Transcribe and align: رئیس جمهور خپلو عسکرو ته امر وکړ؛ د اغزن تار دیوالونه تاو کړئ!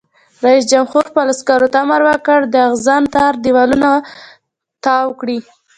رئیس 0.45 0.63
جمهور 0.71 1.03
خپلو 1.09 1.29
عسکرو 1.35 1.67
ته 1.73 1.77
امر 1.83 2.01
وکړ؛ 2.09 2.39
د 2.53 2.55
اغزن 2.67 3.03
تار 3.15 3.33
دیوالونه 3.43 3.89
تاو 4.83 5.07
کړئ! 5.19 5.39